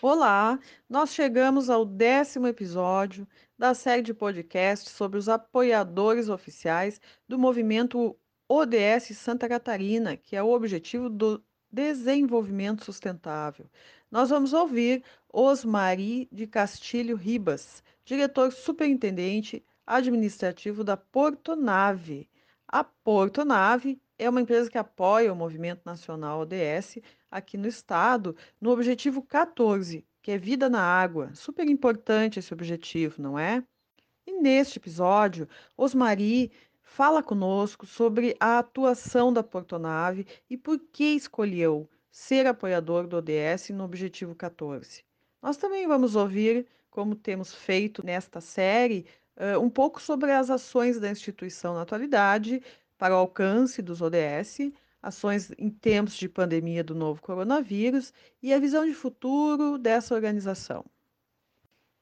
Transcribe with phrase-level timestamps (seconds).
[0.00, 6.98] Olá, nós chegamos ao décimo episódio da série de podcasts sobre os apoiadores oficiais
[7.28, 8.16] do movimento
[8.48, 13.68] ODS Santa Catarina, que é o objetivo do desenvolvimento sustentável.
[14.10, 15.04] Nós vamos ouvir
[15.36, 22.30] Osmari de Castilho Ribas, diretor superintendente administrativo da Portonave.
[22.68, 28.70] A Portonave é uma empresa que apoia o Movimento Nacional ODS aqui no estado, no
[28.70, 31.34] objetivo 14, que é vida na água.
[31.34, 33.64] Super importante esse objetivo, não é?
[34.24, 41.90] E neste episódio, Osmari fala conosco sobre a atuação da Portonave e por que escolheu
[42.08, 45.02] ser apoiador do ODS no objetivo 14.
[45.44, 49.04] Nós também vamos ouvir, como temos feito nesta série,
[49.60, 52.62] um pouco sobre as ações da instituição na atualidade
[52.96, 58.10] para o alcance dos ODS, ações em tempos de pandemia do novo coronavírus
[58.42, 60.82] e a visão de futuro dessa organização.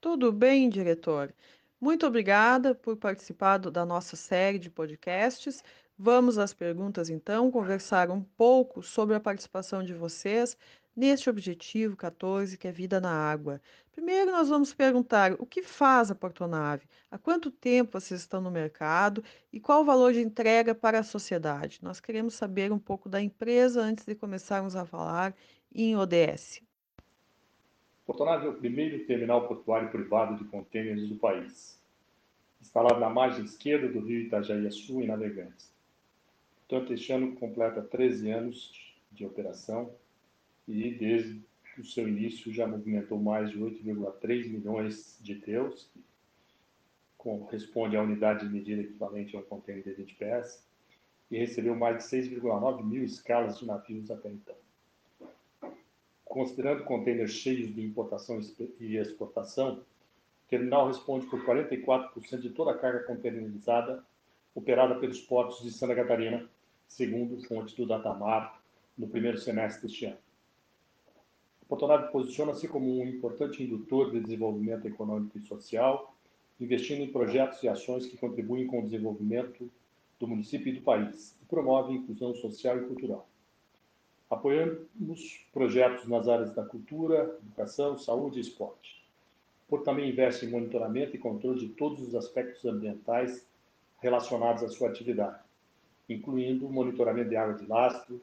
[0.00, 1.34] Tudo bem, diretor?
[1.80, 5.60] Muito obrigada por participar da nossa série de podcasts.
[5.98, 10.56] Vamos às perguntas, então, conversar um pouco sobre a participação de vocês
[10.96, 13.60] neste objetivo 14, que é vida na água.
[13.92, 18.50] Primeiro, nós vamos perguntar o que faz a Portonave, há quanto tempo vocês estão no
[18.50, 19.22] mercado
[19.52, 21.78] e qual o valor de entrega para a sociedade.
[21.82, 25.34] Nós queremos saber um pouco da empresa antes de começarmos a falar
[25.74, 26.62] em ODS.
[28.06, 31.80] Portonave é o primeiro terminal portuário privado de contêineres do país,
[32.60, 35.72] instalado na margem esquerda do rio Itajaí-Açu, em Navegantes.
[36.68, 39.90] Portanto, este ano completa 13 anos de operação
[40.66, 41.42] e desde
[41.78, 46.04] o seu início já movimentou mais de 8,3 milhões de teus, que
[47.18, 50.64] corresponde à unidade de medida equivalente a um contêiner de 20 pés,
[51.30, 54.54] e recebeu mais de 6,9 mil escalas de navios até então.
[56.24, 58.40] Considerando contêineres cheios de importação
[58.80, 64.04] e exportação, o terminal responde por 44% de toda a carga containerizada
[64.54, 66.48] operada pelos portos de Santa Catarina,
[66.86, 68.62] segundo fontes do Datamar,
[68.96, 70.23] no primeiro semestre deste ano.
[71.64, 76.14] A Portonave posiciona-se como um importante indutor de desenvolvimento econômico e social,
[76.60, 79.70] investindo em projetos e ações que contribuem com o desenvolvimento
[80.20, 83.26] do município e do país e promovem inclusão social e cultural.
[84.30, 89.02] Apoiamos projetos nas áreas da cultura, educação, saúde e esporte.
[89.66, 93.46] Por também investe em monitoramento e controle de todos os aspectos ambientais
[94.00, 95.40] relacionados à sua atividade,
[96.10, 98.20] incluindo monitoramento de água de lastro,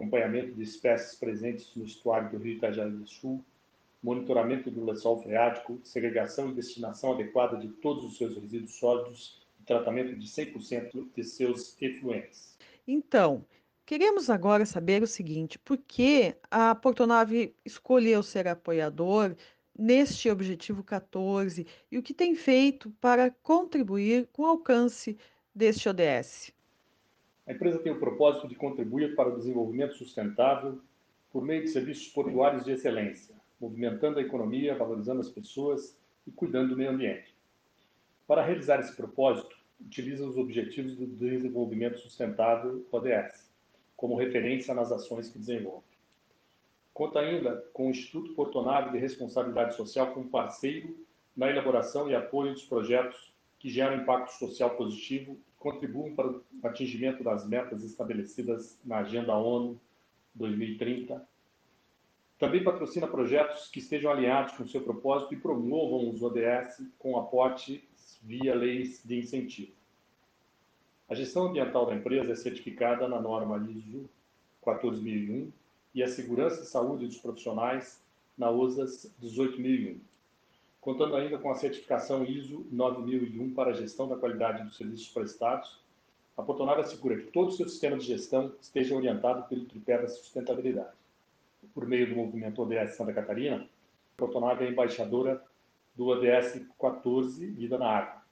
[0.00, 3.44] acompanhamento de espécies presentes no estuário do rio Itajaí do Sul,
[4.02, 9.64] monitoramento do lençol freático, segregação e destinação adequada de todos os seus resíduos sólidos e
[9.64, 12.56] tratamento de 100% de seus efluentes.
[12.88, 13.44] Então,
[13.84, 19.36] queremos agora saber o seguinte: por que a Portonave escolheu ser apoiador
[19.78, 25.18] neste objetivo 14 e o que tem feito para contribuir com o alcance
[25.54, 26.54] deste ODS?
[27.50, 30.80] A empresa tem o propósito de contribuir para o desenvolvimento sustentável
[31.32, 36.68] por meio de serviços portuários de excelência, movimentando a economia, valorizando as pessoas e cuidando
[36.68, 37.34] do meio ambiente.
[38.24, 43.50] Para realizar esse propósito, utiliza os Objetivos do Desenvolvimento Sustentável, ODS,
[43.96, 45.82] como referência nas ações que desenvolve.
[46.94, 50.96] Conta ainda com o Instituto Portonave de Responsabilidade Social como parceiro
[51.36, 57.22] na elaboração e apoio dos projetos que geram impacto social positivo contribuam para o atingimento
[57.22, 59.78] das metas estabelecidas na Agenda ONU
[60.34, 61.22] 2030.
[62.38, 67.86] Também patrocina projetos que estejam alinhados com seu propósito e promovam os ODS com aporte
[68.22, 69.72] via leis de incentivo.
[71.06, 74.08] A gestão ambiental da empresa é certificada na norma ISO
[74.62, 75.52] 14001
[75.94, 78.02] e a segurança e saúde dos profissionais
[78.38, 80.09] na USAS 18001
[80.80, 85.80] contando ainda com a certificação ISO 9001 para a gestão da qualidade dos serviços prestados,
[86.36, 90.08] a Portonave assegura que todo o seu sistema de gestão esteja orientado pelo tripé da
[90.08, 90.96] sustentabilidade.
[91.74, 95.44] Por meio do movimento ODS Santa Catarina, a Portonave é embaixadora
[95.94, 98.22] do ODS 14 Vida na Água.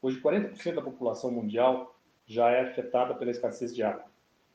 [0.00, 4.04] Hoje, 40% da população mundial já é afetada pela escassez de água.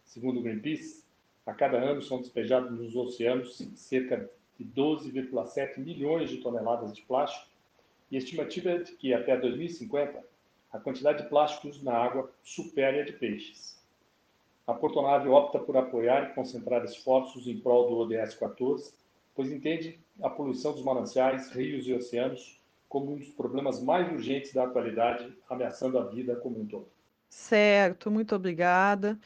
[0.06, 1.04] Segundo o Greenpeace,
[1.46, 4.32] a cada ano são despejados nos oceanos cerca
[4.64, 7.48] de 12,7 milhões de toneladas de plástico,
[8.10, 10.24] e a estimativa é de que até 2050
[10.72, 13.82] a quantidade de plásticos na água supere a de peixes.
[14.66, 18.94] A Portonave opta por apoiar e concentrar esforços em prol do ODS 14,
[19.36, 24.54] pois entende a poluição dos mananciais, rios e oceanos como um dos problemas mais urgentes
[24.54, 26.88] da atualidade, ameaçando a vida como um todo.
[27.28, 29.20] Certo, muito obrigada.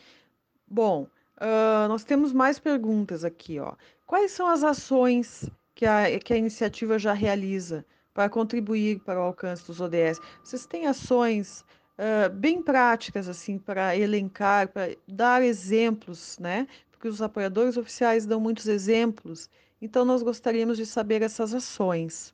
[0.66, 1.08] Bom,
[1.38, 3.60] uh, nós temos mais perguntas aqui.
[3.60, 3.74] Ó.
[4.06, 9.24] Quais são as ações que a, que a iniciativa já realiza para contribuir para o
[9.24, 10.20] alcance dos ODS?
[10.44, 11.66] Vocês têm ações
[11.98, 16.68] uh, bem práticas assim para elencar, para dar exemplos, né?
[16.92, 19.50] Porque os apoiadores oficiais dão muitos exemplos.
[19.80, 22.34] Então, nós gostaríamos de saber essas ações.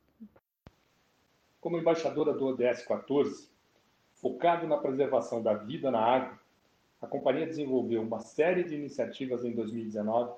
[1.60, 3.50] Como embaixadora do ODS 14,
[4.14, 6.40] focado na preservação da vida na água,
[7.04, 10.36] a companhia desenvolveu uma série de iniciativas em 2019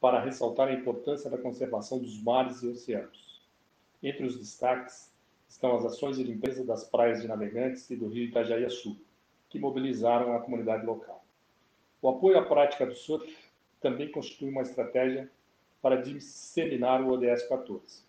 [0.00, 3.42] para ressaltar a importância da conservação dos mares e oceanos.
[4.00, 5.12] Entre os destaques
[5.48, 8.96] estão as ações de limpeza das praias de Navegantes e do rio Itajaí-Açu,
[9.50, 11.24] que mobilizaram a comunidade local.
[12.00, 13.36] O apoio à prática do surf
[13.80, 15.28] também constitui uma estratégia
[15.82, 18.04] para disseminar o ODS 14.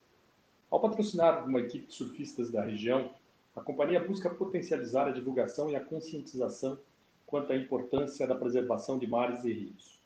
[0.70, 3.10] Ao patrocinar uma equipe de surfistas da região,
[3.56, 6.78] a companhia busca potencializar a divulgação e a conscientização
[7.36, 10.00] quanto à importância da preservação de mares e rios.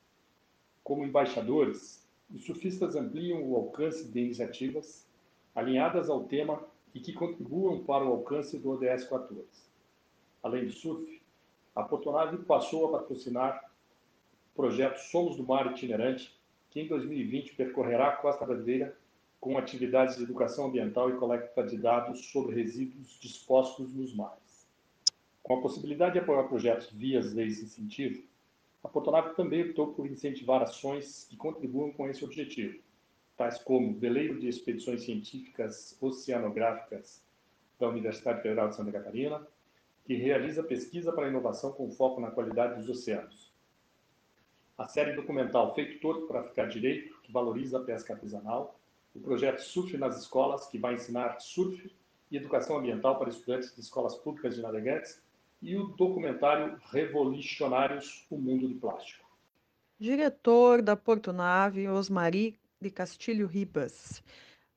[0.83, 2.03] Como embaixadores,
[2.33, 5.07] os surfistas ampliam o alcance de iniciativas
[5.53, 6.59] alinhadas ao tema
[6.91, 9.45] e que contribuam para o alcance do ODS 14.
[10.41, 11.21] Além do surf,
[11.75, 13.63] a Portonave passou a patrocinar
[14.51, 16.35] o projeto Somos do Mar Itinerante,
[16.71, 18.97] que em 2020 percorrerá a costa brasileira
[19.39, 24.48] com atividades de educação ambiental e coleta de dados sobre resíduos dispostos nos mares.
[25.43, 28.23] Com a possibilidade de apoiar projetos via leis de incentivo,
[28.83, 32.79] a Portonave também optou por incentivar ações que contribuam com esse objetivo,
[33.35, 37.21] tais como veleiro de expedições científicas oceanográficas
[37.79, 39.45] da Universidade Federal de Santa Catarina,
[40.05, 43.51] que realiza pesquisa para inovação com foco na qualidade dos oceanos.
[44.77, 48.79] A série documental Feito Torto para Ficar Direito, que valoriza a pesca artesanal,
[49.13, 51.93] o projeto Surf nas Escolas, que vai ensinar surf
[52.31, 55.21] e educação ambiental para estudantes de escolas públicas de navegantes,
[55.61, 59.27] e o documentário Revolucionários, o Mundo de Plástico.
[59.99, 64.23] Diretor da Porto Nave, Osmari de Castilho Ribas.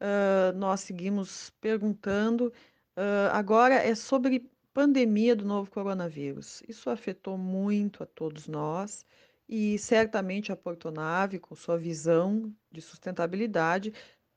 [0.00, 2.52] Uh, nós seguimos perguntando,
[2.96, 6.62] uh, agora é sobre pandemia do novo coronavírus.
[6.68, 9.06] Isso afetou muito a todos nós
[9.48, 13.92] e certamente a Portonave, com sua visão de sustentabilidade,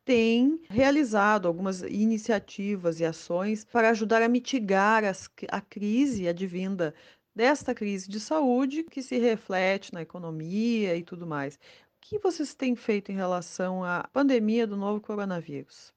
[0.06, 6.94] tem realizado algumas iniciativas e ações para ajudar a mitigar as, a crise advinda
[7.34, 11.56] desta crise de saúde que se reflete na economia e tudo mais.
[11.56, 11.60] O
[12.00, 15.92] que vocês têm feito em relação à pandemia do novo coronavírus?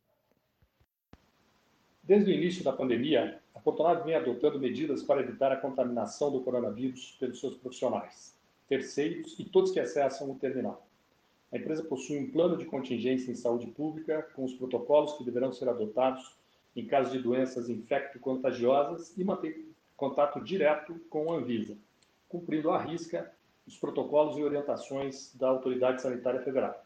[2.02, 6.40] Desde o início da pandemia, a Portonave vem adotando medidas para evitar a contaminação do
[6.40, 8.34] coronavírus pelos seus profissionais,
[8.66, 10.87] terceiros e todos que acessam o terminal.
[11.50, 15.52] A empresa possui um plano de contingência em saúde pública com os protocolos que deverão
[15.52, 16.36] ser adotados
[16.76, 19.66] em caso de doenças infecto-contagiosas e mantém
[19.96, 21.76] contato direto com a Anvisa,
[22.28, 23.32] cumprindo à risca
[23.66, 26.84] os protocolos e orientações da Autoridade Sanitária Federal.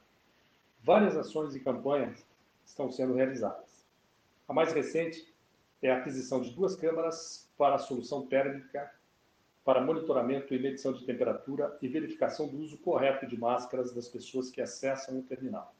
[0.83, 2.25] Várias ações e campanhas
[2.65, 3.85] estão sendo realizadas.
[4.49, 5.33] A mais recente
[5.83, 8.91] é a aquisição de duas câmaras para a solução térmica
[9.65, 14.51] para monitoramento e medição de temperatura e verificação do uso correto de máscaras das pessoas
[14.51, 15.75] que acessam o terminal.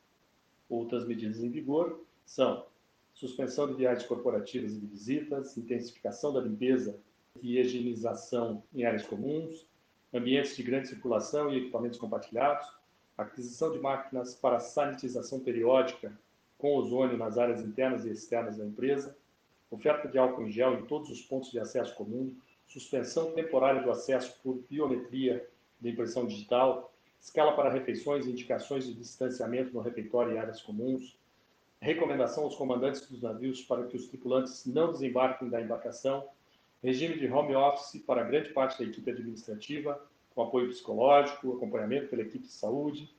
[0.69, 2.65] Outras medidas em vigor são
[3.13, 6.99] suspensão de viagens corporativas e de visitas, intensificação da limpeza
[7.41, 9.67] e higienização em áreas comuns,
[10.13, 12.67] ambientes de grande circulação e equipamentos compartilhados,
[13.17, 16.13] aquisição de máquinas para sanitização periódica
[16.59, 19.17] com ozônio nas áreas internas e externas da empresa,
[19.71, 22.35] oferta de álcool em gel em todos os pontos de acesso comum,
[22.67, 25.47] suspensão temporária do acesso por biometria
[25.81, 31.17] de impressão digital, escala para refeições indicações de distanciamento no refeitório e áreas comuns,
[31.81, 36.29] recomendação aos comandantes dos navios para que os tripulantes não desembarquem da embarcação,
[36.83, 40.01] regime de home office para grande parte da equipe administrativa,
[40.35, 43.13] com apoio psicológico, acompanhamento pela equipe de saúde,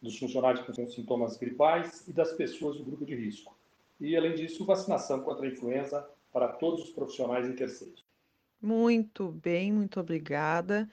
[0.00, 3.56] dos funcionários com sintomas gripais e das pessoas do grupo de risco.
[4.00, 8.05] E, além disso, vacinação contra a influenza para todos os profissionais e terceiros.
[8.66, 10.90] Muito bem, muito obrigada.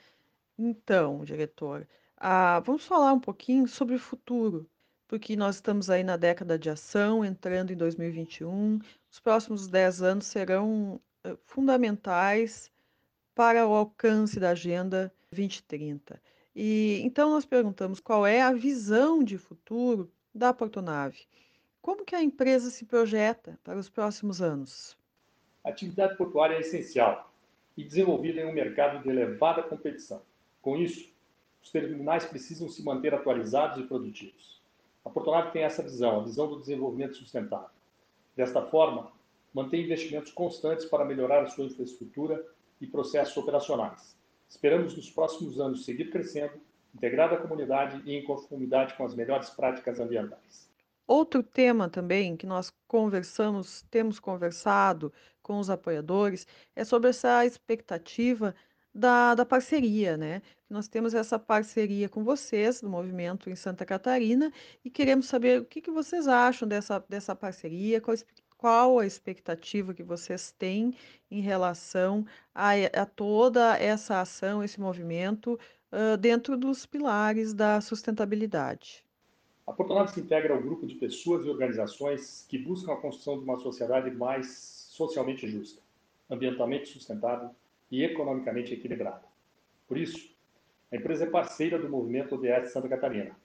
[0.55, 4.69] Então, diretor, ah, vamos falar um pouquinho sobre o futuro,
[5.07, 8.79] porque nós estamos aí na década de ação, entrando em 2021.
[9.09, 12.71] Os próximos 10 anos serão uh, fundamentais
[13.33, 16.21] para o alcance da Agenda 2030.
[16.55, 21.25] E então nós perguntamos qual é a visão de futuro da Portonave.
[21.81, 24.95] Como que a empresa se projeta para os próximos anos?
[25.63, 27.32] A atividade portuária é essencial
[27.77, 30.21] e desenvolvida em um mercado de elevada competição.
[30.61, 31.11] Com isso,
[31.61, 34.61] os terminais precisam se manter atualizados e produtivos.
[35.03, 37.69] A Portonave tem essa visão, a visão do desenvolvimento sustentável.
[38.35, 39.11] Desta forma,
[39.53, 42.45] mantém investimentos constantes para melhorar a sua infraestrutura
[42.81, 44.17] e processos operacionais.
[44.49, 46.53] Esperamos nos próximos anos seguir crescendo,
[46.93, 50.72] integrado à comunidade e em conformidade com as melhores práticas ambientais.
[51.07, 58.55] Outro tema também que nós conversamos, temos conversado com os apoiadores, é sobre essa expectativa
[58.93, 60.41] da, da parceria, né?
[60.69, 64.51] Nós temos essa parceria com vocês, do movimento em Santa Catarina,
[64.83, 68.15] e queremos saber o que, que vocês acham dessa, dessa parceria, qual,
[68.57, 70.93] qual a expectativa que vocês têm
[71.29, 75.59] em relação a, a toda essa ação, esse movimento,
[75.91, 79.05] uh, dentro dos pilares da sustentabilidade.
[79.65, 83.45] A Portonave se integra ao grupo de pessoas e organizações que buscam a construção de
[83.45, 85.81] uma sociedade mais socialmente justa,
[86.29, 87.49] ambientalmente sustentável
[87.89, 89.23] e economicamente equilibrada.
[89.87, 90.35] Por isso,
[90.91, 93.35] a empresa é parceira do movimento ODS Santa Catarina.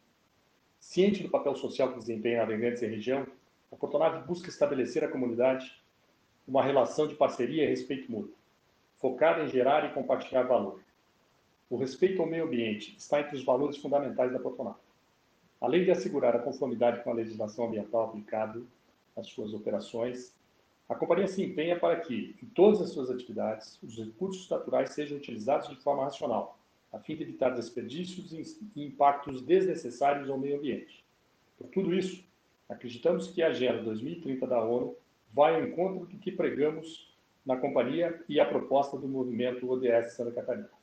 [0.80, 3.24] Ciente do papel social que desempenha a Navegantes e região,
[3.70, 5.80] a Portonave busca estabelecer à comunidade
[6.48, 8.34] uma relação de parceria e respeito mútuo,
[8.96, 10.82] focada em gerar e compartilhar valor.
[11.70, 14.87] O respeito ao meio ambiente está entre os valores fundamentais da Portonave.
[15.60, 18.62] Além de assegurar a conformidade com a legislação ambiental aplicada
[19.16, 20.32] às suas operações,
[20.88, 25.18] a companhia se empenha para que, em todas as suas atividades, os recursos naturais sejam
[25.18, 26.58] utilizados de forma racional,
[26.92, 31.04] a fim de evitar desperdícios e impactos desnecessários ao meio ambiente.
[31.58, 32.24] Por tudo isso,
[32.68, 34.96] acreditamos que a Agenda 2030 da ONU
[35.34, 37.12] vai ao encontro do que pregamos
[37.44, 40.77] na companhia e a proposta do movimento ODS Santa Catarina.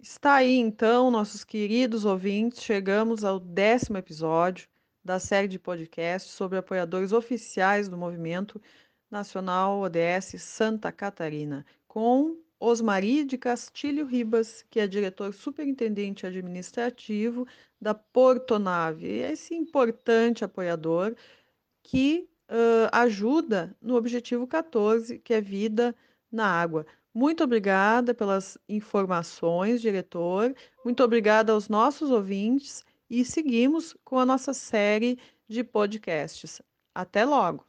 [0.00, 4.68] Está aí então, nossos queridos ouvintes, chegamos ao décimo episódio
[5.04, 8.62] da série de podcasts sobre apoiadores oficiais do Movimento
[9.10, 17.44] Nacional ODS Santa Catarina, com Osmari de Castilho Ribas, que é diretor superintendente administrativo
[17.80, 21.16] da Portonave, esse importante apoiador
[21.82, 25.92] que uh, ajuda no objetivo 14, que é vida
[26.30, 26.86] na água.
[27.18, 30.54] Muito obrigada pelas informações, diretor.
[30.84, 36.62] Muito obrigada aos nossos ouvintes e seguimos com a nossa série de podcasts.
[36.94, 37.66] Até logo!